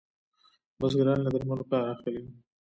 بزګران 0.79 1.19
له 1.23 1.29
درملو 1.33 1.69
کار 1.71 1.85
اخلي. 1.93 2.23